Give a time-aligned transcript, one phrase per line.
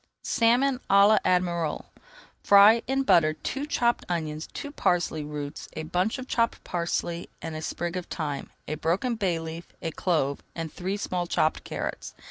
[0.23, 1.85] SALMON À L'ADMIRAL
[2.43, 7.53] Fry in butter two chopped onions, two parsley roots, a bunch of chopped parsley with
[7.53, 11.27] a sprig of thyme, a broken bay leaf, a [Page 278] clove, and three small
[11.27, 12.15] chopped carrots.